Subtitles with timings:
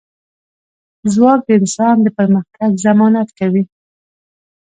[1.13, 3.63] ځواک د انسان د پرمختګ ضمانت کوي.